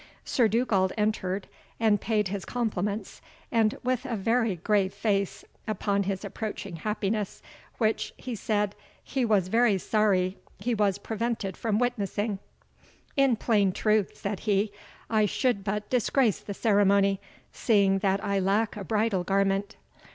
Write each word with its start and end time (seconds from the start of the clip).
Sir 0.25 0.47
Dugald 0.47 0.91
entered, 0.97 1.45
and 1.79 2.01
paid 2.01 2.29
his 2.29 2.43
compliments, 2.43 3.21
with 3.83 4.03
a 4.05 4.15
very 4.15 4.55
grave 4.55 4.95
face, 4.95 5.45
upon 5.67 6.01
his 6.01 6.25
approaching 6.25 6.77
happiness, 6.77 7.43
which, 7.77 8.11
he 8.17 8.33
said, 8.33 8.73
"he 9.03 9.23
was 9.23 9.47
very 9.47 9.77
sorry 9.77 10.39
he 10.57 10.73
was 10.73 10.97
prevented 10.97 11.55
from 11.55 11.77
witnessing." 11.77 12.39
"In 13.15 13.35
plain 13.35 13.71
truth," 13.71 14.17
said 14.17 14.39
he, 14.39 14.71
"I 15.07 15.27
should 15.27 15.63
but 15.63 15.87
disgrace 15.91 16.39
the 16.39 16.55
ceremony, 16.55 17.21
seeing 17.51 17.99
that 17.99 18.25
I 18.25 18.39
lack 18.39 18.75
a 18.75 18.83
bridal 18.83 19.23
garment. 19.23 19.75